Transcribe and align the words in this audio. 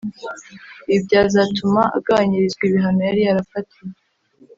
Ibi 0.93 0.99
byazatuma 1.05 1.81
agabanyirizwa 1.97 2.61
ibihano 2.65 3.01
yari 3.07 3.21
yarafatiwe 3.27 3.89